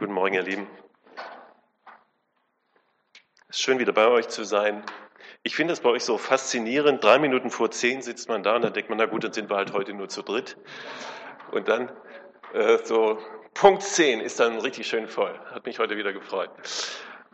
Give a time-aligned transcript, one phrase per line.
[0.00, 0.66] Guten Morgen, ihr Lieben.
[3.50, 4.82] Es ist schön, wieder bei euch zu sein.
[5.42, 7.04] Ich finde es bei euch so faszinierend.
[7.04, 9.50] Drei Minuten vor zehn sitzt man da und dann denkt man, na gut, dann sind
[9.50, 10.56] wir halt heute nur zu dritt.
[11.50, 11.92] Und dann
[12.54, 13.18] äh, so
[13.52, 15.38] Punkt zehn ist dann richtig schön voll.
[15.50, 16.50] Hat mich heute wieder gefreut.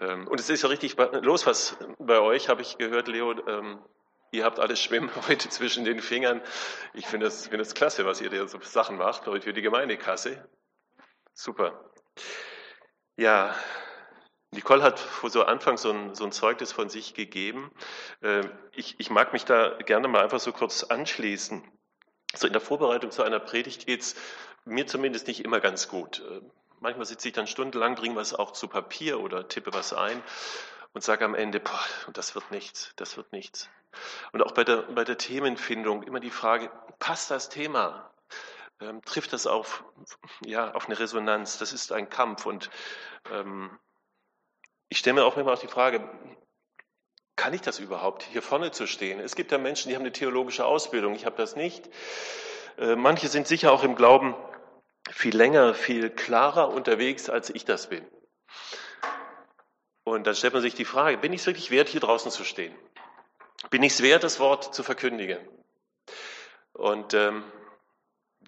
[0.01, 3.30] Ähm, und es ist ja richtig los was bei euch, habe ich gehört, Leo.
[3.46, 3.79] Ähm,
[4.33, 6.43] ihr habt alles Schwimmen heute zwischen den Fingern.
[6.95, 10.48] Ich finde es find klasse, was ihr da so Sachen macht, heute für die Gemeindekasse.
[11.33, 11.93] Super.
[13.17, 13.55] Ja,
[14.50, 17.71] Nicole hat vor so Anfang so ein, so ein Zeugnis von sich gegeben.
[18.23, 21.63] Ähm, ich, ich mag mich da gerne mal einfach so kurz anschließen.
[22.35, 24.17] So in der Vorbereitung zu einer Predigt geht es
[24.64, 26.23] mir zumindest nicht immer ganz gut.
[26.31, 26.50] Ähm,
[26.81, 30.23] manchmal sitze ich dann stundenlang, bringe was auch zu Papier oder tippe was ein
[30.93, 33.70] und sage am Ende, boah, das wird nichts, das wird nichts.
[34.33, 38.11] Und auch bei der, bei der Themenfindung immer die Frage, passt das Thema?
[38.80, 39.84] Ähm, trifft das auf,
[40.44, 41.58] ja, auf eine Resonanz?
[41.58, 42.70] Das ist ein Kampf und
[43.30, 43.70] ähm,
[44.89, 46.09] ich stelle mir auch immer auch die Frage,
[47.36, 49.20] kann ich das überhaupt, hier vorne zu stehen?
[49.20, 51.89] Es gibt ja Menschen, die haben eine theologische Ausbildung, ich habe das nicht.
[52.78, 54.34] Äh, manche sind sicher auch im Glauben
[55.11, 58.06] viel länger, viel klarer unterwegs, als ich das bin.
[60.05, 62.45] Und dann stellt man sich die Frage, bin ich es wirklich wert, hier draußen zu
[62.45, 62.75] stehen?
[63.70, 65.39] Bin ich es wert, das Wort zu verkündigen?
[66.73, 67.45] Und ähm,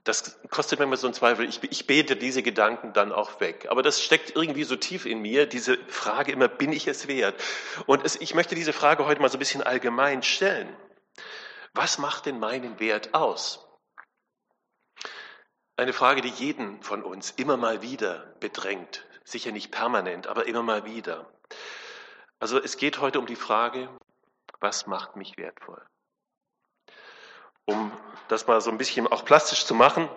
[0.09, 1.47] das kostet mir immer so einen Zweifel.
[1.47, 3.67] Ich, ich, bete diese Gedanken dann auch weg.
[3.69, 7.39] Aber das steckt irgendwie so tief in mir, diese Frage immer, bin ich es wert?
[7.87, 10.75] Und es, ich möchte diese Frage heute mal so ein bisschen allgemein stellen.
[11.75, 13.69] Was macht denn meinen Wert aus?
[15.77, 19.05] Eine Frage, die jeden von uns immer mal wieder bedrängt.
[19.25, 21.31] Sicher nicht permanent, aber immer mal wieder.
[22.41, 23.91] Also es geht heute um die Frage,
[24.59, 25.85] was macht mich wertvoll?
[27.69, 27.93] Um
[28.29, 30.09] das mal so ein bisschen auch plastisch zu machen,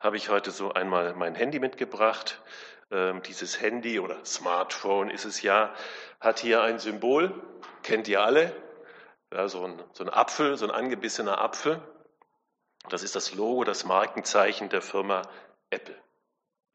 [0.00, 2.42] habe ich heute so einmal mein Handy mitgebracht.
[2.90, 5.72] Ähm, dieses Handy oder Smartphone ist es ja,
[6.18, 7.40] hat hier ein Symbol,
[7.84, 8.52] kennt ihr alle,
[9.32, 11.80] ja, so, ein, so ein Apfel, so ein angebissener Apfel.
[12.88, 15.22] Das ist das Logo, das Markenzeichen der Firma
[15.70, 15.96] Apple.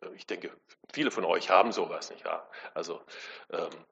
[0.02, 0.56] Äh, ich denke,
[0.94, 2.50] viele von euch haben sowas, nicht wahr?
[2.74, 3.02] Also
[3.52, 3.86] ähm,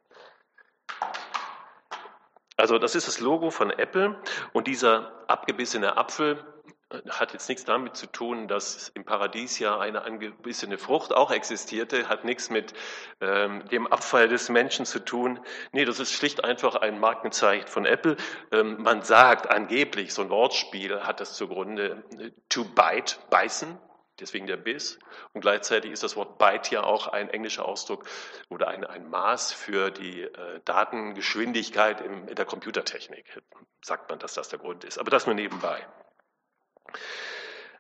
[2.57, 4.19] also das ist das Logo von Apple
[4.51, 6.44] und dieser abgebissene Apfel
[6.90, 11.31] äh, hat jetzt nichts damit zu tun, dass im Paradies ja eine angebissene Frucht auch
[11.31, 12.73] existierte, hat nichts mit
[13.22, 15.40] ähm, dem Abfall des Menschen zu tun.
[15.72, 18.18] Nee, das ist schlicht einfach ein Markenzeichen von Apple.
[18.51, 23.78] Ähm, man sagt angeblich, so ein Wortspiel hat das zugrunde, äh, to bite, beißen,
[24.19, 25.00] deswegen der Biss.
[25.33, 28.05] Und gleichzeitig ist das Wort Byte ja auch ein englischer Ausdruck
[28.50, 33.41] oder ein, ein Maß für die äh, Datengeschwindigkeit im, in der Computertechnik.
[33.81, 34.97] Sagt man, dass das der Grund ist.
[34.97, 35.85] Aber das nur nebenbei.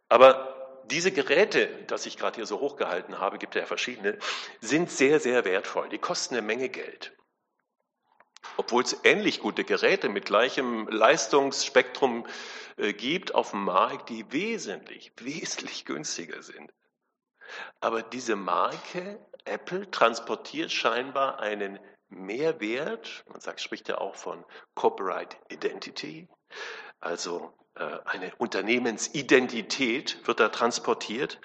[0.09, 4.17] Aber diese Geräte, das ich gerade hier so hochgehalten habe, gibt ja verschiedene,
[4.61, 5.89] sind sehr, sehr wertvoll.
[5.89, 7.13] Die kosten eine Menge Geld.
[8.55, 12.25] Obwohl es ähnlich gute Geräte mit gleichem Leistungsspektrum
[12.77, 16.71] gibt auf dem Markt, die wesentlich, wesentlich günstiger sind.
[17.79, 21.79] Aber diese Marke Apple transportiert scheinbar einen
[22.09, 24.45] Mehrwert, man sagt, spricht ja auch von
[24.75, 26.27] Copyright Identity,
[26.99, 31.39] also äh, eine Unternehmensidentität wird da transportiert.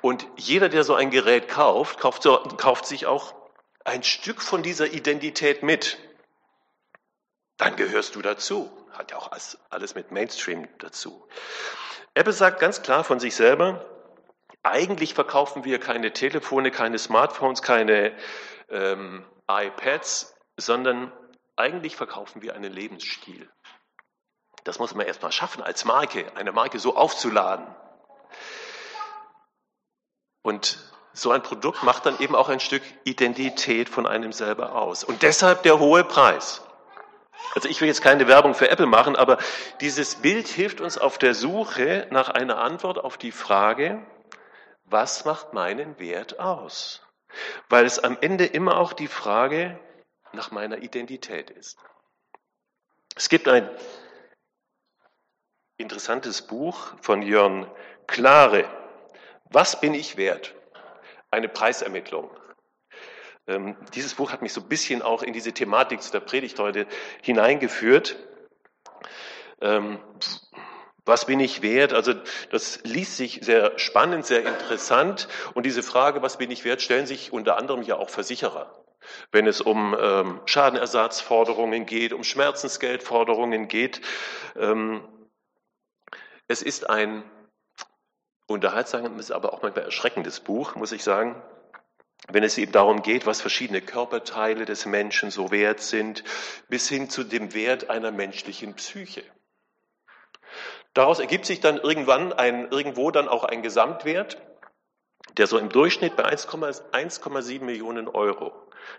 [0.00, 2.24] Und jeder, der so ein Gerät kauft, kauft,
[2.58, 3.34] kauft sich auch
[3.84, 5.98] ein Stück von dieser Identität mit.
[7.62, 9.30] Dann gehörst du dazu hat ja auch
[9.70, 11.26] alles mit Mainstream dazu.
[12.14, 13.84] Apple sagt ganz klar von sich selber,
[14.62, 18.16] eigentlich verkaufen wir keine Telefone, keine Smartphones, keine
[18.68, 21.12] ähm, iPads, sondern
[21.56, 23.50] eigentlich verkaufen wir einen Lebensstil.
[24.64, 27.66] Das muss man erstmal schaffen, als Marke, eine Marke so aufzuladen.
[30.42, 30.78] Und
[31.12, 35.02] so ein Produkt macht dann eben auch ein Stück Identität von einem selber aus.
[35.02, 36.62] Und deshalb der hohe Preis.
[37.54, 39.38] Also ich will jetzt keine Werbung für Apple machen, aber
[39.80, 44.04] dieses Bild hilft uns auf der Suche nach einer Antwort auf die Frage,
[44.84, 47.02] was macht meinen Wert aus?
[47.68, 49.78] Weil es am Ende immer auch die Frage
[50.32, 51.78] nach meiner Identität ist.
[53.14, 53.68] Es gibt ein
[55.76, 57.70] interessantes Buch von Jörn
[58.06, 58.64] Klare.
[59.44, 60.54] Was bin ich wert?
[61.30, 62.30] Eine Preisermittlung.
[63.46, 66.86] Ähm, dieses Buch hat mich so ein bisschen auch in diese Thematik der Predigt heute
[67.22, 68.16] hineingeführt.
[69.60, 69.98] Ähm,
[71.04, 71.92] was bin ich wert?
[71.92, 72.14] Also
[72.50, 75.26] das liest sich sehr spannend, sehr interessant.
[75.54, 78.84] Und diese Frage, was bin ich wert, stellen sich unter anderem ja auch Versicherer.
[79.32, 84.00] Wenn es um ähm, Schadenersatzforderungen geht, um Schmerzensgeldforderungen geht.
[84.56, 85.02] Ähm,
[86.46, 87.24] es ist ein
[88.46, 91.42] unterhaltsames, aber auch manchmal erschreckendes Buch, muss ich sagen.
[92.28, 96.22] Wenn es eben darum geht, was verschiedene Körperteile des Menschen so wert sind,
[96.68, 99.24] bis hin zu dem Wert einer menschlichen Psyche.
[100.94, 104.40] Daraus ergibt sich dann irgendwann ein, irgendwo dann auch ein Gesamtwert,
[105.36, 108.52] der so im Durchschnitt bei 1,7 Millionen Euro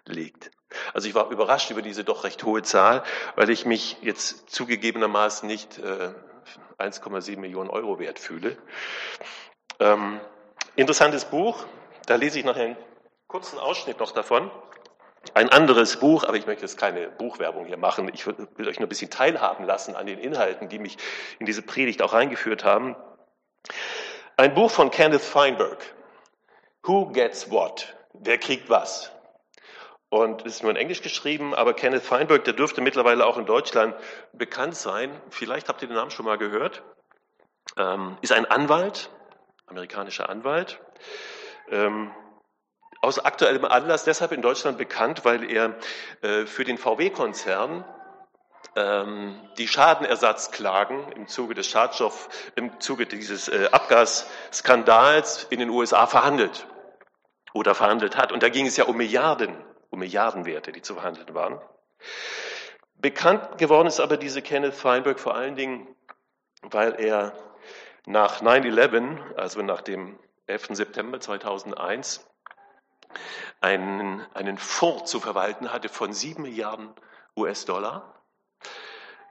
[0.06, 0.52] liegt.
[0.94, 3.04] Also ich war überrascht über diese doch recht hohe Zahl,
[3.36, 6.14] weil ich mich jetzt zugegebenermaßen nicht äh,
[6.80, 8.58] 1,7 Millionen Euro wert fühle.
[9.80, 10.20] Ähm,
[10.76, 11.66] interessantes Buch,
[12.08, 12.76] da lese ich nachher
[13.34, 14.52] kurzen Ausschnitt noch davon.
[15.34, 18.08] Ein anderes Buch, aber ich möchte jetzt keine Buchwerbung hier machen.
[18.14, 18.36] Ich will,
[18.68, 21.00] euch nur ein bisschen teilhaben lassen an den Inhalten, die mich
[21.40, 22.96] in diese Predigt auch reingeführt haben.
[24.38, 25.84] Ein Buch von Kenneth Feinberg.
[26.84, 27.96] Who gets what?
[28.14, 29.12] Wer kriegt was?
[30.10, 33.48] Und es ist nur in Englisch geschrieben, aber Kenneth Feinberg, der dürfte mittlerweile auch in
[33.48, 33.96] Deutschland
[34.34, 35.10] bekannt sein.
[35.32, 36.84] Vielleicht habt ihr den Namen schon mal gehört.
[37.78, 39.10] Ähm, ist ein Anwalt,
[39.66, 40.80] amerikanischer Anwalt.
[41.72, 42.12] Ähm,
[43.04, 45.76] aus aktuellem Anlass deshalb in Deutschland bekannt, weil er
[46.22, 47.84] äh, für den VW-Konzern
[48.78, 56.08] ähm, die Schadenersatzklagen im Zuge des Schadstoff, im Zuge dieses äh, Abgasskandals in den USA
[56.08, 56.66] verhandelt
[57.54, 58.32] oder verhandelt hat.
[58.32, 59.54] Und da ging es ja um Milliarden,
[59.90, 61.60] um Milliardenwerte, die zu verhandeln waren.
[62.96, 65.94] Bekannt geworden ist aber diese Kenneth Feinberg vor allen Dingen,
[66.62, 67.34] weil er
[68.06, 70.18] nach 9-11, also nach dem
[70.48, 70.68] 11.
[70.72, 72.26] September 2001,
[73.62, 76.94] einen, einen Fonds zu verwalten hatte von sieben Milliarden
[77.36, 78.24] US-Dollar.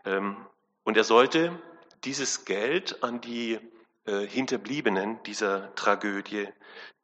[0.04, 0.36] Ähm,
[0.84, 1.60] und er sollte
[2.04, 3.60] dieses Geld an die
[4.04, 6.48] äh, Hinterbliebenen dieser Tragödie,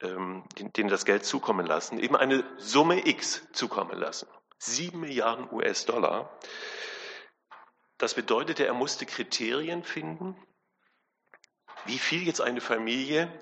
[0.00, 0.44] ähm,
[0.76, 4.28] denen das Geld zukommen lassen, eben eine Summe X zukommen lassen.
[4.58, 6.36] Sieben Milliarden US-Dollar.
[7.98, 10.36] Das bedeutete, er musste Kriterien finden,
[11.84, 13.32] wie viel jetzt eine Familie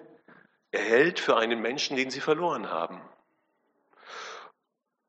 [0.70, 3.00] erhält für einen Menschen, den sie verloren haben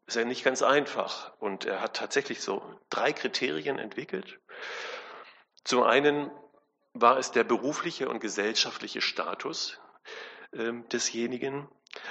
[0.08, 1.34] ist ja nicht ganz einfach.
[1.40, 4.40] Und er hat tatsächlich so drei Kriterien entwickelt.
[5.64, 6.32] Zum einen
[6.94, 9.80] war es der berufliche und gesellschaftliche Status
[10.54, 11.68] äh, desjenigen.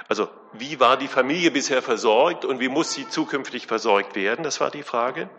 [0.07, 4.43] Also wie war die Familie bisher versorgt und wie muss sie zukünftig versorgt werden?
[4.43, 5.29] Das war die Frage.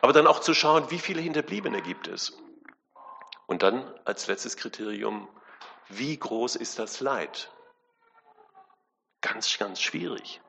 [0.00, 2.36] Aber dann auch zu schauen, wie viele Hinterbliebene gibt es?
[3.46, 5.28] Und dann als letztes Kriterium,
[5.88, 7.50] wie groß ist das Leid?
[9.20, 10.40] Ganz, ganz schwierig.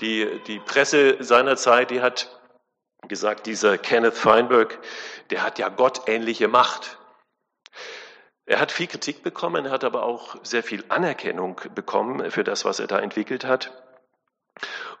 [0.00, 2.38] Die, die Presse seiner Zeit, die hat
[3.08, 4.78] gesagt, dieser Kenneth Feinberg,
[5.30, 6.98] der hat ja gottähnliche Macht.
[8.46, 12.64] Er hat viel Kritik bekommen, er hat aber auch sehr viel Anerkennung bekommen für das,
[12.64, 13.72] was er da entwickelt hat.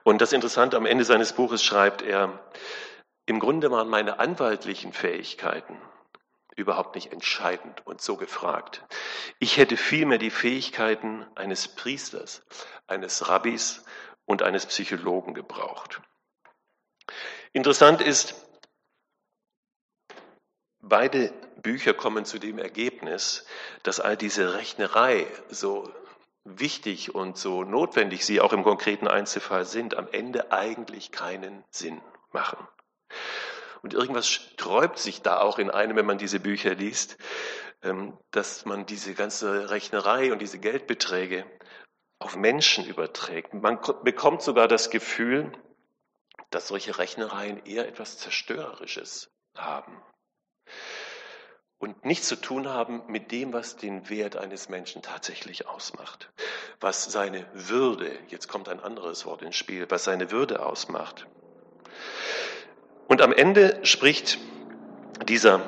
[0.02, 2.38] Und das Interessante, am Ende seines Buches schreibt er,
[3.26, 5.80] im Grunde waren meine anwaltlichen Fähigkeiten
[6.56, 8.84] überhaupt nicht entscheidend und so gefragt.
[9.38, 12.42] Ich hätte vielmehr die Fähigkeiten eines Priesters,
[12.86, 13.84] eines Rabbis
[14.28, 16.02] und eines Psychologen gebraucht.
[17.52, 18.34] Interessant ist,
[20.80, 21.32] beide
[21.62, 23.46] Bücher kommen zu dem Ergebnis,
[23.82, 25.90] dass all diese Rechnerei, so
[26.44, 32.00] wichtig und so notwendig sie auch im konkreten Einzelfall sind, am Ende eigentlich keinen Sinn
[32.30, 32.58] machen.
[33.82, 37.16] Und irgendwas sträubt sich da auch in einem, wenn man diese Bücher liest,
[37.82, 41.46] ähm, dass man diese ganze Rechnerei und diese Geldbeträge
[42.18, 43.54] auf Menschen überträgt.
[43.54, 45.52] Man bekommt sogar das Gefühl,
[46.50, 50.02] dass solche Rechnereien eher etwas Zerstörerisches haben
[51.78, 56.30] und nichts zu tun haben mit dem, was den Wert eines Menschen tatsächlich ausmacht,
[56.80, 61.26] was seine Würde, jetzt kommt ein anderes Wort ins Spiel, was seine Würde ausmacht.
[63.06, 64.38] Und am Ende spricht
[65.24, 65.64] dieser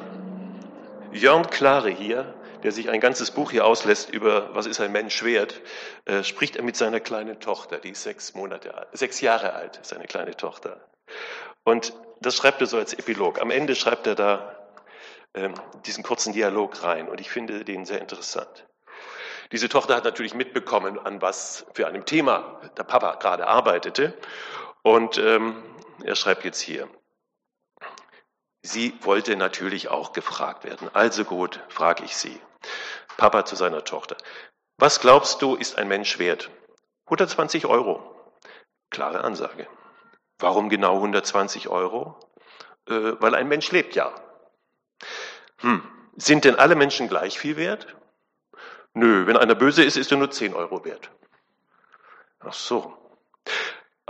[1.11, 5.23] Jörn Klare hier der sich ein ganzes Buch hier auslässt über was ist ein Mensch
[5.23, 5.61] wert,
[6.05, 10.07] äh, spricht er mit seiner kleinen Tochter, die ist sechs Monate sechs Jahre alt, seine
[10.07, 10.81] kleine Tochter.
[11.65, 13.41] Und das schreibt er so als Epilog.
[13.41, 14.57] Am Ende schreibt er da
[15.35, 15.55] ähm,
[15.87, 18.67] diesen kurzen Dialog rein und ich finde den sehr interessant.
[19.53, 24.15] Diese Tochter hat natürlich mitbekommen, an was für einem Thema der Papa gerade arbeitete.
[24.83, 25.63] Und ähm,
[26.05, 26.89] er schreibt jetzt hier,
[28.63, 30.89] sie wollte natürlich auch gefragt werden.
[30.93, 32.41] Also gut, frage ich sie.
[33.17, 34.17] Papa zu seiner Tochter.
[34.77, 36.51] Was glaubst du, ist ein Mensch wert?
[37.07, 38.03] 120 Euro.
[38.91, 39.67] Klare Ansage.
[40.39, 42.19] Warum genau 120 Euro?
[42.89, 44.15] Äh, weil ein Mensch lebt ja.
[45.59, 45.83] Hm.
[46.17, 47.95] Sind denn alle Menschen gleich viel wert?
[48.95, 51.11] Nö, wenn einer böse ist, ist er nur 10 Euro wert.
[52.41, 52.97] Ach so.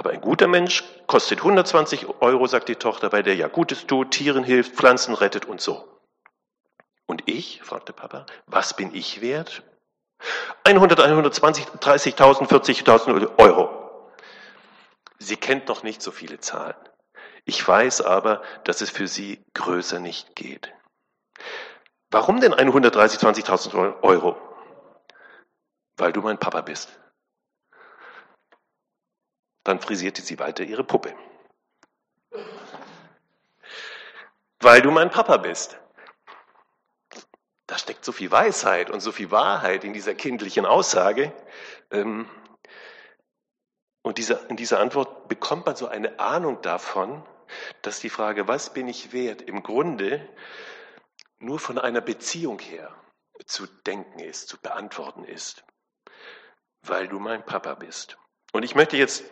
[0.00, 4.12] Aber ein guter Mensch kostet 120 Euro, sagt die Tochter, weil der ja Gutes tut,
[4.12, 6.00] Tieren hilft, Pflanzen rettet und so.
[7.04, 9.62] Und ich, fragte Papa, was bin ich wert?
[10.64, 14.11] 100, 120, 30.000, 40.000 Euro.
[15.19, 16.76] Sie kennt noch nicht so viele Zahlen.
[17.45, 20.73] Ich weiß aber, dass es für sie größer nicht geht.
[22.11, 24.38] Warum denn 130, 20.000 Euro?
[25.99, 27.00] Weil du mein Papa bist.
[29.64, 31.14] Dann frisierte sie weiter ihre Puppe.
[34.61, 35.79] Weil du mein Papa bist.
[37.67, 41.33] Da steckt so viel Weisheit und so viel Wahrheit in dieser kindlichen Aussage.
[41.90, 42.29] Ähm,
[44.02, 47.23] und in dieser Antwort bekommt man so eine Ahnung davon,
[47.83, 50.26] dass die Frage, was bin ich wert, im Grunde
[51.38, 52.95] nur von einer Beziehung her
[53.47, 55.64] zu denken ist, zu beantworten ist,
[56.83, 58.19] weil du mein Papa bist.
[58.52, 59.25] Und ich möchte jetzt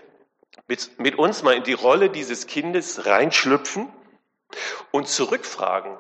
[0.67, 3.93] mit, mit uns mal in die Rolle dieses Kindes reinschlüpfen
[4.91, 5.97] und zurückfragen,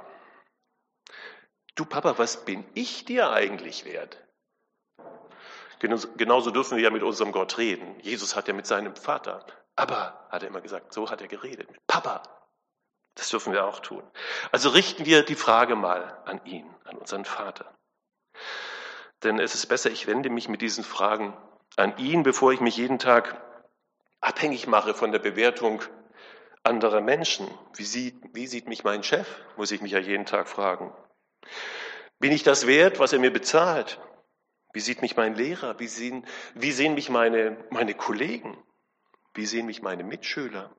[1.74, 4.24] du Papa, was bin ich dir eigentlich wert?
[5.80, 8.00] Genauso dürfen wir ja mit unserem Gott reden.
[8.00, 9.46] Jesus hat ja mit seinem Vater,
[9.76, 11.68] aber, hat er immer gesagt, so hat er geredet.
[11.86, 12.22] Papa,
[13.14, 14.02] das dürfen wir auch tun.
[14.50, 17.72] Also richten wir die Frage mal an ihn, an unseren Vater.
[19.22, 21.36] Denn es ist besser, ich wende mich mit diesen Fragen
[21.76, 23.40] an ihn, bevor ich mich jeden Tag
[24.20, 25.82] abhängig mache von der Bewertung
[26.62, 27.48] anderer Menschen.
[27.75, 29.26] Wie sieht, wie sieht mich mein Chef?
[29.56, 30.92] Muss ich mich ja jeden Tag fragen.
[32.18, 34.00] Bin ich das wert, was er mir bezahlt?
[34.72, 35.78] Wie sieht mich mein Lehrer?
[35.78, 38.56] Wie sehen, wie sehen mich meine, meine Kollegen?
[39.34, 40.75] Wie sehen mich meine Mitschüler?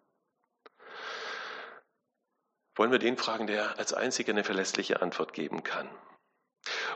[2.76, 5.90] Wollen wir den fragen, der als einziger eine verlässliche Antwort geben kann.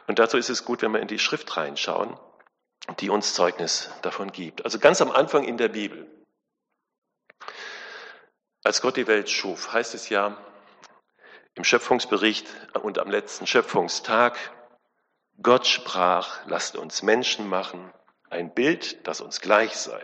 [0.07, 2.17] Und dazu ist es gut, wenn wir in die Schrift reinschauen,
[2.99, 4.65] die uns Zeugnis davon gibt.
[4.65, 6.22] Also ganz am Anfang in der Bibel.
[8.63, 10.37] Als Gott die Welt schuf, heißt es ja
[11.55, 12.47] im Schöpfungsbericht
[12.81, 14.37] und am letzten Schöpfungstag,
[15.41, 17.93] Gott sprach, lasst uns Menschen machen,
[18.29, 20.01] ein Bild, das uns gleich sei.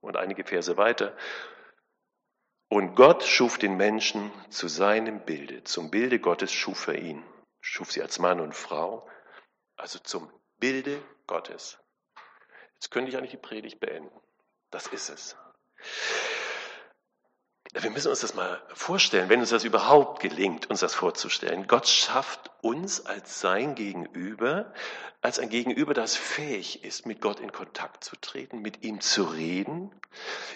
[0.00, 1.16] Und einige Verse weiter.
[2.68, 5.64] Und Gott schuf den Menschen zu seinem Bilde.
[5.64, 7.24] Zum Bilde Gottes schuf er ihn.
[7.60, 9.08] Schuf sie als Mann und Frau.
[9.76, 11.78] Also zum Bilde Gottes.
[12.74, 14.10] Jetzt könnte ich eigentlich die Predigt beenden.
[14.70, 15.36] Das ist es.
[17.76, 21.66] Wir müssen uns das mal vorstellen, wenn uns das überhaupt gelingt, uns das vorzustellen.
[21.66, 24.72] Gott schafft uns als sein Gegenüber,
[25.20, 29.24] als ein Gegenüber, das fähig ist, mit Gott in Kontakt zu treten, mit ihm zu
[29.24, 29.90] reden.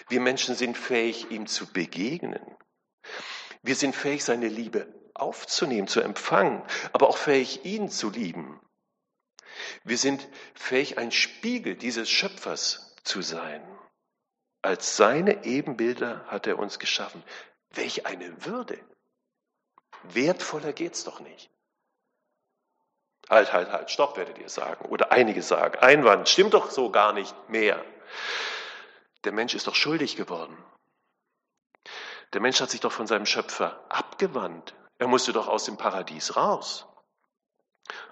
[0.07, 2.55] Wir Menschen sind fähig, ihm zu begegnen.
[3.63, 8.61] Wir sind fähig, seine Liebe aufzunehmen, zu empfangen, aber auch fähig, ihn zu lieben.
[9.83, 13.61] Wir sind fähig, ein Spiegel dieses Schöpfers zu sein.
[14.61, 17.23] Als seine Ebenbilder hat er uns geschaffen.
[17.71, 18.79] Welch eine Würde.
[20.03, 21.49] Wertvoller geht's doch nicht.
[23.29, 24.85] Halt, halt, halt, stopp, werdet ihr sagen.
[24.85, 27.83] Oder einige sagen, Einwand, stimmt doch so gar nicht mehr.
[29.23, 30.57] Der Mensch ist doch schuldig geworden.
[32.33, 34.75] Der Mensch hat sich doch von seinem Schöpfer abgewandt.
[34.97, 36.87] Er musste doch aus dem Paradies raus.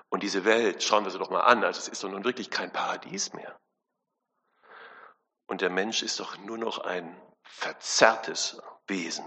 [0.10, 2.50] Und diese Welt, schauen wir sie doch mal an, also es ist doch nun wirklich
[2.50, 3.60] kein Paradies mehr.
[5.48, 9.26] Und der Mensch ist doch nur noch ein verzerrtes Wesen.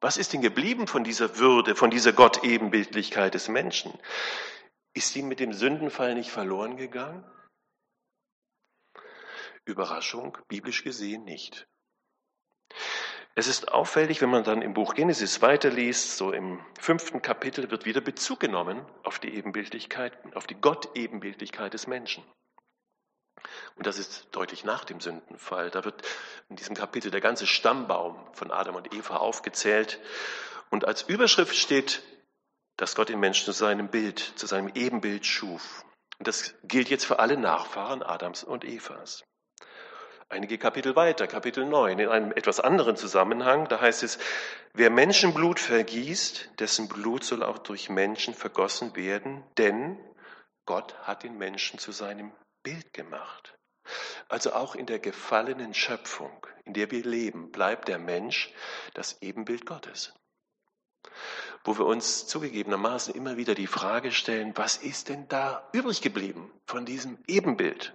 [0.00, 3.92] Was ist denn geblieben von dieser Würde, von dieser Gott-Ebenbildlichkeit des Menschen?
[4.94, 7.24] Ist die mit dem Sündenfall nicht verloren gegangen?
[9.66, 11.68] Überraschung, biblisch gesehen nicht.
[13.34, 17.84] Es ist auffällig, wenn man dann im Buch Genesis weiterliest, so im fünften Kapitel wird
[17.84, 22.24] wieder Bezug genommen auf die Ebenbildlichkeit, auf die Gott-Ebenbildlichkeit des Menschen.
[23.76, 25.70] Und das ist deutlich nach dem Sündenfall.
[25.70, 26.02] Da wird
[26.48, 30.00] in diesem Kapitel der ganze Stammbaum von Adam und Eva aufgezählt.
[30.70, 32.02] Und als Überschrift steht,
[32.76, 35.84] dass Gott den Menschen zu seinem Bild, zu seinem Ebenbild schuf.
[36.18, 39.24] Und das gilt jetzt für alle Nachfahren Adams und Evas.
[40.28, 44.18] Einige Kapitel weiter, Kapitel 9, in einem etwas anderen Zusammenhang, da heißt es,
[44.74, 49.98] wer Menschenblut vergießt, dessen Blut soll auch durch Menschen vergossen werden, denn
[50.66, 52.30] Gott hat den Menschen zu seinem
[52.62, 53.58] Bild gemacht.
[54.28, 58.52] Also auch in der gefallenen Schöpfung, in der wir leben, bleibt der Mensch
[58.94, 60.14] das Ebenbild Gottes.
[61.64, 66.52] Wo wir uns zugegebenermaßen immer wieder die Frage stellen, was ist denn da übrig geblieben
[66.66, 67.94] von diesem Ebenbild?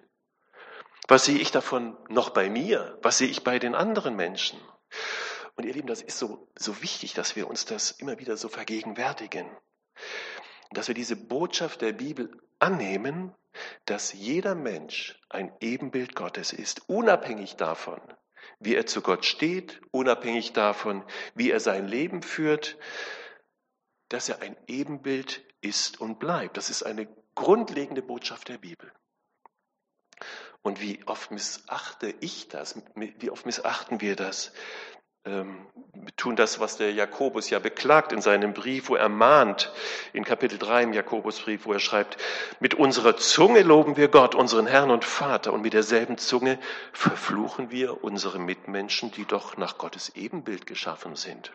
[1.07, 2.97] Was sehe ich davon noch bei mir?
[3.01, 4.59] Was sehe ich bei den anderen Menschen?
[5.55, 8.49] Und ihr Lieben, das ist so, so wichtig, dass wir uns das immer wieder so
[8.49, 9.49] vergegenwärtigen.
[10.71, 13.33] Dass wir diese Botschaft der Bibel annehmen
[13.85, 18.01] dass jeder Mensch ein Ebenbild Gottes ist, unabhängig davon,
[18.59, 22.77] wie er zu Gott steht, unabhängig davon, wie er sein Leben führt,
[24.09, 26.57] dass er ein Ebenbild ist und bleibt.
[26.57, 28.91] Das ist eine grundlegende Botschaft der Bibel.
[30.61, 32.81] Und wie oft missachte ich das?
[32.95, 34.51] Wie oft missachten wir das?
[35.25, 35.65] Ähm,
[36.17, 39.71] tun das, was der Jakobus ja beklagt in seinem Brief, wo er mahnt,
[40.13, 42.17] in Kapitel 3 im Jakobusbrief, wo er schreibt,
[42.59, 46.59] mit unserer Zunge loben wir Gott, unseren Herrn und Vater, und mit derselben Zunge
[46.93, 51.51] verfluchen wir unsere Mitmenschen, die doch nach Gottes Ebenbild geschaffen sind.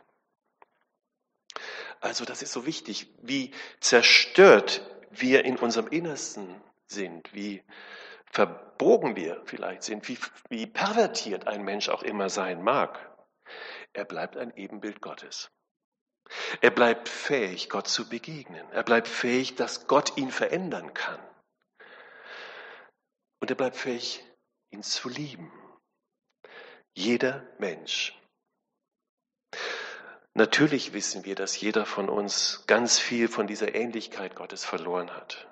[2.01, 7.63] Also das ist so wichtig, wie zerstört wir in unserem Innersten sind, wie
[8.27, 13.10] verbogen wir vielleicht sind, wie, wie pervertiert ein Mensch auch immer sein mag.
[13.93, 15.51] Er bleibt ein Ebenbild Gottes.
[16.61, 18.71] Er bleibt fähig, Gott zu begegnen.
[18.71, 21.21] Er bleibt fähig, dass Gott ihn verändern kann.
[23.41, 24.25] Und er bleibt fähig,
[24.71, 25.53] ihn zu lieben.
[26.95, 28.17] Jeder Mensch.
[30.35, 35.49] Natürlich wissen wir, dass jeder von uns ganz viel von dieser Ähnlichkeit Gottes verloren hat.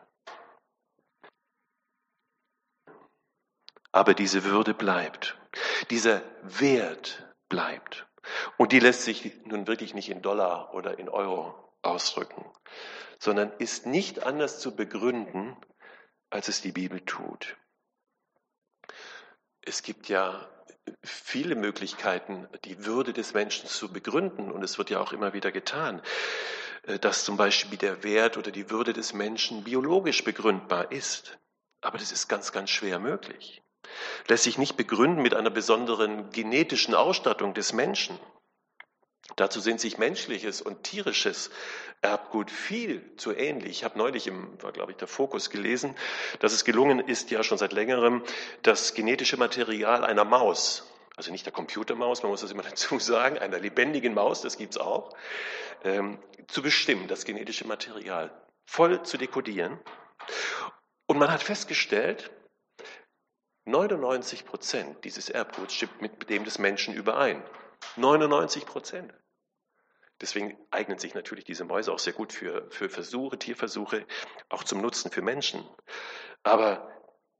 [3.90, 5.36] Aber diese Würde bleibt.
[5.90, 8.07] Dieser Wert bleibt.
[8.56, 12.44] Und die lässt sich nun wirklich nicht in Dollar oder in Euro ausdrücken,
[13.18, 15.56] sondern ist nicht anders zu begründen,
[16.30, 17.56] als es die Bibel tut.
[19.62, 20.48] Es gibt ja
[21.02, 24.50] viele Möglichkeiten, die Würde des Menschen zu begründen.
[24.50, 26.02] Und es wird ja auch immer wieder getan,
[26.84, 31.38] äh, dass zum Beispiel der Wert oder die Würde des Menschen biologisch begründbar ist.
[31.80, 33.62] Aber das ist ganz, ganz schwer möglich.
[34.28, 38.18] Lässt sich nicht begründen mit einer besonderen genetischen Ausstattung des Menschen.
[39.36, 41.50] Dazu sind sich menschliches und tierisches
[42.00, 43.70] Erbgut viel zu ähnlich.
[43.70, 45.94] Ich habe neulich im, war glaube ich der Fokus gelesen,
[46.40, 48.22] dass es gelungen ist, ja schon seit längerem,
[48.62, 53.38] das genetische Material einer Maus, also nicht der Computermaus, man muss das immer dazu sagen,
[53.38, 55.10] einer lebendigen Maus, das gibt's auch,
[55.84, 58.30] ähm, zu bestimmen, das genetische Material
[58.66, 59.78] voll zu dekodieren.
[61.06, 62.30] Und man hat festgestellt,
[63.68, 67.42] 99 Prozent dieses Erbguts stimmt mit dem des Menschen überein.
[67.96, 69.12] 99 Prozent.
[70.20, 74.04] Deswegen eignen sich natürlich diese Mäuse auch sehr gut für, für Versuche, Tierversuche,
[74.48, 75.64] auch zum Nutzen für Menschen.
[76.42, 76.90] Aber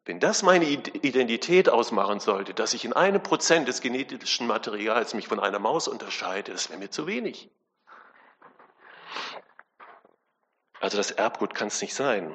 [0.04, 5.28] wenn das meine Identität ausmachen sollte, dass ich in einem Prozent des genetischen Materials mich
[5.28, 7.50] von einer Maus unterscheide, das wäre mir zu wenig.
[10.80, 12.34] Also das Erbgut kann es nicht sein.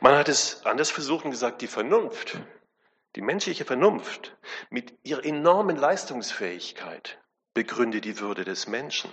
[0.00, 2.36] Man hat es anders versucht und gesagt, die Vernunft,
[3.16, 4.36] die menschliche Vernunft
[4.70, 7.20] mit ihrer enormen Leistungsfähigkeit
[7.54, 9.10] begründe die Würde des Menschen.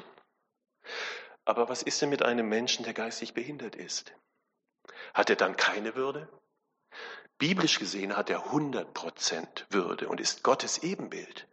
[1.45, 4.13] Aber was ist denn mit einem Menschen, der geistig behindert ist?
[5.13, 6.29] Hat er dann keine Würde?
[7.37, 11.47] Biblisch gesehen hat er 100% Würde und ist Gottes Ebenbild.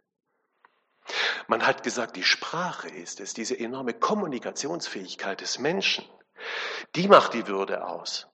[1.47, 6.05] Man hat gesagt, die Sprache ist es, diese enorme Kommunikationsfähigkeit des Menschen.
[6.95, 8.27] Die macht die Würde aus.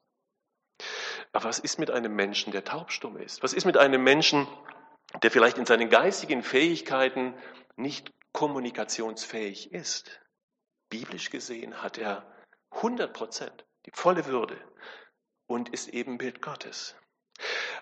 [1.36, 3.43] Aber was ist mit einem Menschen, der taubstumm ist?
[3.43, 4.48] Was ist mit einem Menschen,
[5.21, 7.34] der vielleicht in seinen geistigen Fähigkeiten
[7.76, 10.21] nicht kommunikationsfähig ist?
[10.88, 12.26] Biblisch gesehen hat er
[12.71, 14.58] 100 Prozent, die volle Würde
[15.45, 16.95] und ist eben Bild Gottes.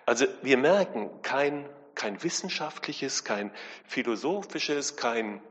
[0.08, 3.54] Also wir merken, kein, kein wissenschaftliches, kein
[3.86, 5.44] philosophisches, kein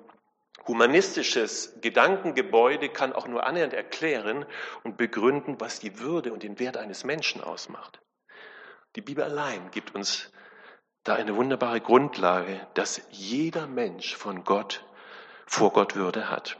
[0.66, 4.46] humanistisches Gedankengebäude kann auch nur annähernd erklären
[4.84, 8.00] und begründen, was die Würde und den Wert eines Menschen ausmacht.
[8.96, 10.30] Die Bibel allein gibt uns
[11.04, 14.84] da eine wunderbare Grundlage, dass jeder Mensch von Gott
[15.46, 16.58] vor Gott Würde hat.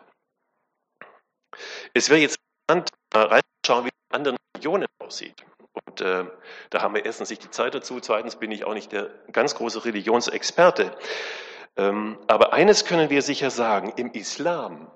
[1.95, 5.45] Es wäre jetzt interessant, mal reinzuschauen, wie es in anderen Regionen aussieht.
[5.87, 6.25] Und äh,
[6.71, 9.55] da haben wir erstens nicht die Zeit dazu, zweitens bin ich auch nicht der ganz
[9.55, 10.97] große Religionsexperte.
[11.77, 14.91] Ähm, aber eines können wir sicher sagen, im Islam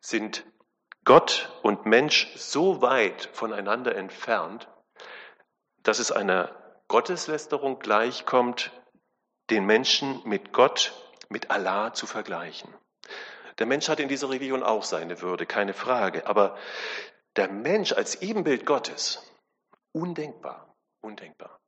[0.00, 0.44] sind
[1.04, 4.68] Gott und Mensch so weit voneinander entfernt,
[5.82, 6.54] dass es einer
[6.88, 8.72] Gotteslästerung gleichkommt,
[9.50, 10.94] den Menschen mit Gott,
[11.28, 12.72] mit Allah zu vergleichen.
[13.58, 16.26] Der Mensch hat in dieser Religion auch seine Würde, keine Frage.
[16.26, 16.56] Aber
[17.36, 19.22] der Mensch als Ebenbild Gottes,
[19.92, 21.60] undenkbar, undenkbar.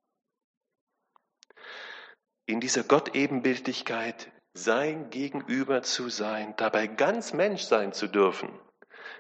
[2.47, 8.49] In dieser Gott-Ebenbildlichkeit sein Gegenüber zu sein, dabei ganz Mensch sein zu dürfen,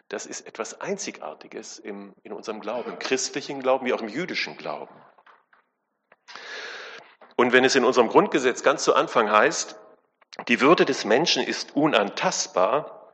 [0.08, 4.56] das ist etwas Einzigartiges im, in unserem Glauben, im christlichen Glauben wie auch im jüdischen
[4.56, 4.94] Glauben.
[7.36, 9.78] Und wenn es in unserem Grundgesetz ganz zu Anfang heißt,
[10.48, 13.10] die Würde des Menschen ist unantastbar,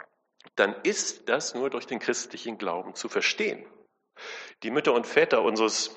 [0.54, 3.64] dann ist das nur durch den christlichen Glauben zu verstehen.
[4.62, 5.96] Die Mütter und Väter unseres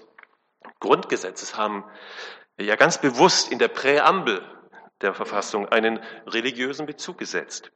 [0.79, 1.83] Grundgesetzes haben
[2.57, 4.43] ja ganz bewusst in der Präambel
[5.01, 7.71] der Verfassung einen religiösen Bezug gesetzt,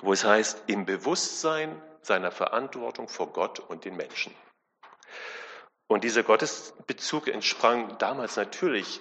[0.00, 4.34] wo es heißt, im Bewusstsein seiner Verantwortung vor Gott und den Menschen.
[5.86, 9.00] Und dieser Gottesbezug entsprang damals natürlich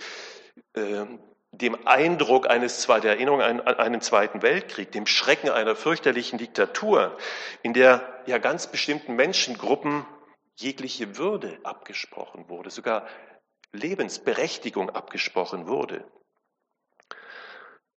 [0.73, 1.05] äh,
[1.51, 7.17] dem Eindruck eines der Erinnerung an einen Zweiten Weltkrieg, dem Schrecken einer fürchterlichen Diktatur,
[7.61, 10.05] in der ja ganz bestimmten Menschengruppen
[10.55, 13.05] jegliche Würde abgesprochen wurde, sogar
[13.73, 16.05] Lebensberechtigung abgesprochen wurde.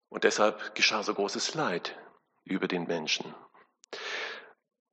[0.09, 1.97] Und deshalb geschah so großes Leid
[2.43, 3.33] über den Menschen.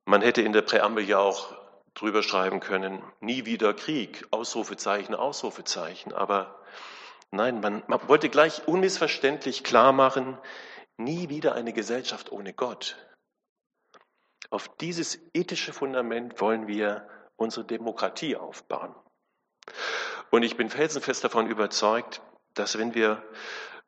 [0.05, 1.55] Man hätte in der Präambel ja auch
[1.93, 6.13] drüber schreiben können, nie wieder Krieg, Ausrufezeichen, Ausrufezeichen.
[6.13, 6.59] Aber
[7.31, 10.37] nein, man, man wollte gleich unmissverständlich klar machen,
[10.97, 12.97] nie wieder eine Gesellschaft ohne Gott.
[14.49, 18.95] Auf dieses ethische Fundament wollen wir unsere Demokratie aufbauen.
[20.29, 22.21] Und ich bin felsenfest davon überzeugt,
[22.53, 23.23] dass wenn wir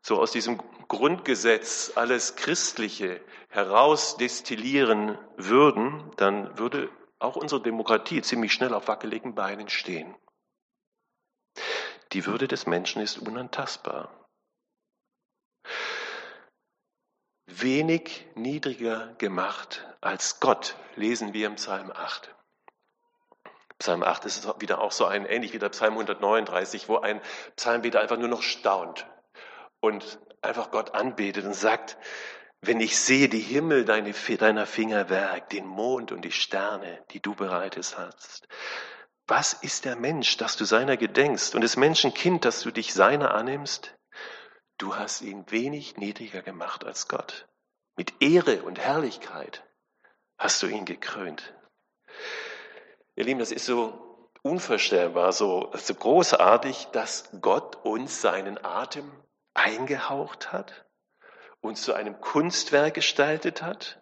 [0.05, 8.75] so aus diesem Grundgesetz alles Christliche herausdestillieren würden, dann würde auch unsere Demokratie ziemlich schnell
[8.75, 10.15] auf wackeligen Beinen stehen.
[12.11, 14.29] Die Würde des Menschen ist unantastbar.
[17.47, 22.29] Wenig niedriger gemacht als Gott, lesen wir im Psalm 8.
[23.79, 27.21] Psalm 8 ist wieder auch so ein, ähnlich wie der Psalm 139, wo ein
[27.55, 29.07] Psalmbeter einfach nur noch staunt
[29.85, 31.97] und einfach Gott anbetet und sagt,
[32.61, 37.19] wenn ich sehe die Himmel deine, deiner Finger Werk, den Mond und die Sterne, die
[37.19, 38.47] du bereitet hast,
[39.27, 42.93] was ist der Mensch, dass du seiner gedenkst und des Menschen Kind, dass du dich
[42.93, 43.95] seiner annimmst?
[44.77, 47.47] Du hast ihn wenig niedriger gemacht als Gott.
[47.95, 49.63] Mit Ehre und Herrlichkeit
[50.37, 51.53] hast du ihn gekrönt.
[53.15, 59.11] Ihr Lieben, das ist so unvorstellbar, so, so großartig, dass Gott uns seinen Atem
[59.55, 60.85] eingehaucht hat,
[61.61, 64.01] uns zu einem Kunstwerk gestaltet hat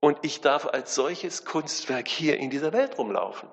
[0.00, 3.48] und ich darf als solches Kunstwerk hier in dieser Welt rumlaufen.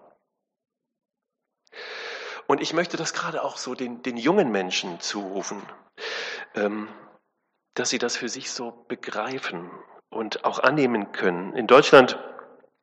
[2.47, 5.61] Und ich möchte das gerade auch so den, den jungen Menschen zurufen,
[6.55, 6.89] ähm,
[7.75, 9.69] dass sie das für sich so begreifen
[10.09, 11.55] und auch annehmen können.
[11.55, 12.17] In Deutschland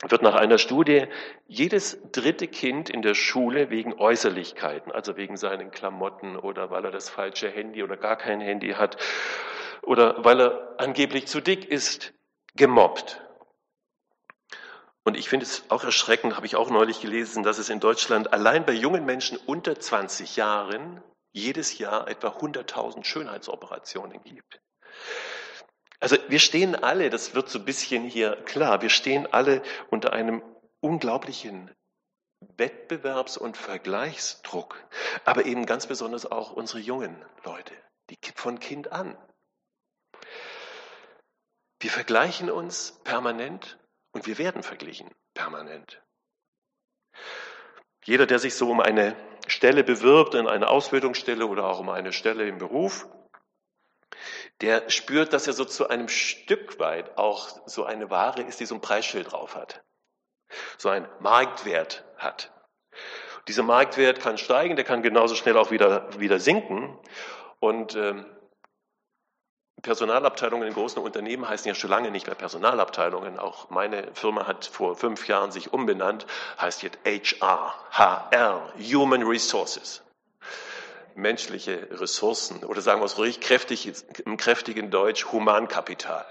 [0.02, 1.06] wird nach einer Studie
[1.46, 6.90] jedes dritte Kind in der Schule wegen Äußerlichkeiten, also wegen seinen Klamotten oder weil er
[6.90, 8.96] das falsche Handy oder gar kein Handy hat
[9.82, 12.12] oder weil er angeblich zu dick ist,
[12.54, 13.22] gemobbt.
[15.04, 18.32] Und ich finde es auch erschreckend, habe ich auch neulich gelesen, dass es in Deutschland
[18.32, 21.00] allein bei jungen Menschen unter 20 Jahren
[21.32, 24.60] jedes Jahr etwa 100.000 Schönheitsoperationen gibt.
[26.00, 30.12] Also wir stehen alle, das wird so ein bisschen hier klar, wir stehen alle unter
[30.12, 30.42] einem
[30.80, 31.70] unglaublichen
[32.58, 34.84] Wettbewerbs- und Vergleichsdruck,
[35.24, 37.74] aber eben ganz besonders auch unsere jungen Leute,
[38.10, 39.16] die von Kind an.
[41.80, 43.78] Wir vergleichen uns permanent
[44.12, 46.02] und wir werden verglichen permanent.
[48.04, 52.12] Jeder, der sich so um eine Stelle bewirbt, in eine Ausbildungsstelle oder auch um eine
[52.12, 53.08] Stelle im Beruf,
[54.60, 58.66] der spürt, dass er so zu einem Stück weit auch so eine Ware ist, die
[58.66, 59.82] so ein Preisschild drauf hat.
[60.78, 62.52] So ein Marktwert hat.
[63.48, 66.98] Dieser Marktwert kann steigen, der kann genauso schnell auch wieder, wieder sinken.
[67.60, 68.24] Und ähm,
[69.82, 73.38] Personalabteilungen in großen Unternehmen heißen ja schon lange nicht mehr Personalabteilungen.
[73.38, 76.26] Auch meine Firma hat vor fünf Jahren sich umbenannt,
[76.60, 80.05] heißt jetzt HR, HR, Human Resources
[81.16, 83.92] menschliche Ressourcen oder sagen wir es ruhig kräftig,
[84.24, 86.26] im kräftigen Deutsch Humankapital.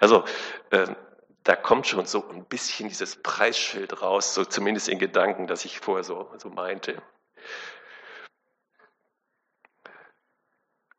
[0.00, 0.24] Also
[0.70, 0.86] äh,
[1.44, 5.80] da kommt schon so ein bisschen dieses Preisschild raus, so zumindest in Gedanken, das ich
[5.80, 7.02] vorher so, so meinte.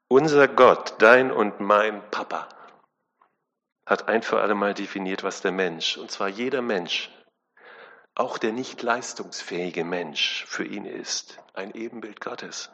[0.08, 2.50] Unser Gott, dein und mein Papa,
[3.86, 7.10] hat ein für alle Mal definiert, was der Mensch, und zwar jeder Mensch,
[8.16, 12.70] auch der nicht leistungsfähige Mensch für ihn ist, ein Ebenbild Gottes.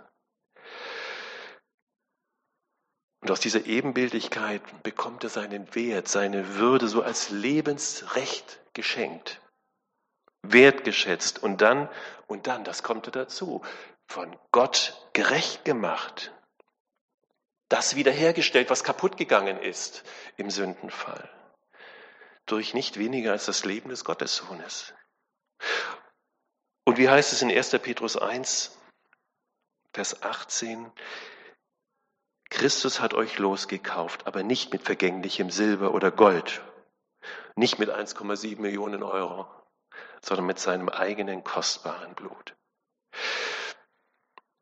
[3.21, 9.41] Und aus dieser Ebenbildigkeit bekommt er seinen Wert, seine Würde so als Lebensrecht geschenkt,
[10.41, 11.89] wertgeschätzt und dann,
[12.27, 13.61] und dann, das kommt dazu,
[14.07, 16.31] von Gott gerecht gemacht.
[17.67, 20.03] Das wiederhergestellt, was kaputt gegangen ist
[20.37, 21.29] im Sündenfall.
[22.45, 24.93] Durch nicht weniger als das Leben des Gottessohnes.
[26.83, 27.71] Und wie heißt es in 1.
[27.81, 28.79] Petrus 1,
[29.93, 30.91] Vers 18?
[32.49, 36.61] Christus hat euch losgekauft, aber nicht mit vergänglichem Silber oder Gold,
[37.55, 39.47] nicht mit 1,7 Millionen Euro,
[40.21, 42.55] sondern mit seinem eigenen kostbaren Blut.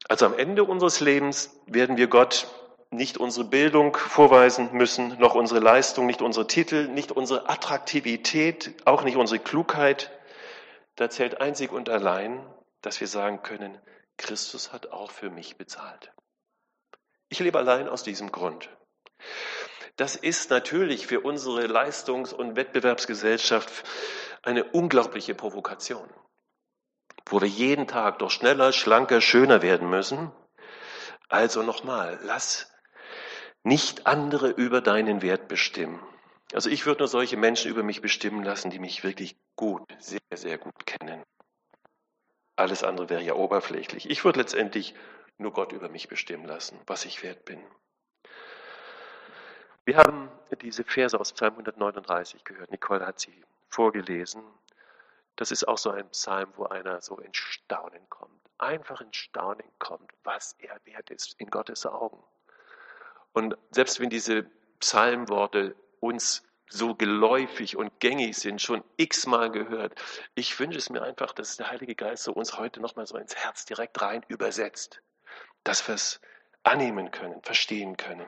[0.10, 2.47] Also am Ende unseres Lebens werden wir Gott
[2.91, 9.04] nicht unsere Bildung vorweisen müssen, noch unsere Leistung, nicht unsere Titel, nicht unsere Attraktivität, auch
[9.04, 10.12] nicht unsere Klugheit.
[10.95, 12.45] Da zählt einzig und allein,
[12.82, 13.78] dass wir sagen können,
[14.17, 16.12] Christus hat auch für mich bezahlt.
[17.30, 18.70] Ich lebe allein aus diesem Grund.
[19.98, 23.84] Das ist natürlich für unsere Leistungs- und Wettbewerbsgesellschaft
[24.44, 26.08] eine unglaubliche Provokation,
[27.26, 30.32] wo wir jeden Tag doch schneller, schlanker, schöner werden müssen.
[31.30, 32.72] Also nochmal, lass
[33.63, 36.02] nicht andere über deinen Wert bestimmen.
[36.54, 40.20] Also ich würde nur solche Menschen über mich bestimmen lassen, die mich wirklich gut, sehr,
[40.34, 41.24] sehr gut kennen.
[42.56, 44.10] Alles andere wäre ja oberflächlich.
[44.10, 44.96] Ich würde letztendlich
[45.38, 47.63] nur Gott über mich bestimmen lassen, was ich wert bin.
[49.86, 50.30] Wir haben
[50.62, 52.71] diese Verse aus Psalm 139 gehört.
[52.71, 54.43] Nicole hat sie vorgelesen.
[55.38, 58.34] Das ist auch so ein Psalm, wo einer so in Staunen kommt.
[58.58, 62.21] Einfach in Staunen kommt, was er wert ist in Gottes Augen.
[63.34, 64.43] Und selbst wenn diese
[64.80, 69.93] Psalmworte uns so geläufig und gängig sind, schon x-mal gehört,
[70.36, 73.36] ich wünsche es mir einfach, dass der Heilige Geist so uns heute nochmal so ins
[73.36, 75.02] Herz direkt rein übersetzt,
[75.67, 76.21] dass wir es
[76.63, 78.25] annehmen können, verstehen können.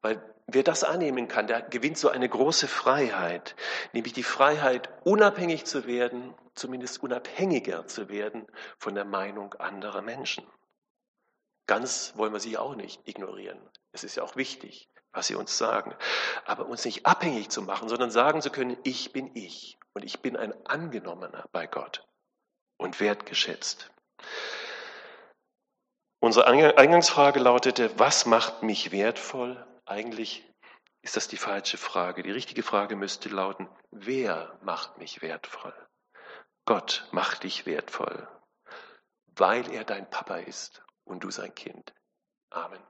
[0.00, 3.56] Weil wer das annehmen kann, der gewinnt so eine große Freiheit,
[3.92, 8.46] nämlich die Freiheit, unabhängig zu werden, zumindest unabhängiger zu werden
[8.78, 10.46] von der Meinung anderer Menschen.
[11.66, 13.58] Ganz wollen wir sie auch nicht ignorieren.
[13.92, 15.94] Es ist ja auch wichtig, was sie uns sagen.
[16.44, 20.20] Aber uns nicht abhängig zu machen, sondern sagen zu können, ich bin ich und ich
[20.20, 22.06] bin ein Angenommener bei Gott
[22.76, 23.90] und wertgeschätzt.
[26.24, 29.66] Unsere Eingangsfrage lautete, was macht mich wertvoll?
[29.86, 30.48] Eigentlich
[31.02, 32.22] ist das die falsche Frage.
[32.22, 35.74] Die richtige Frage müsste lauten, wer macht mich wertvoll?
[36.64, 38.28] Gott macht dich wertvoll,
[39.34, 41.92] weil er dein Papa ist und du sein Kind.
[42.50, 42.80] Amen.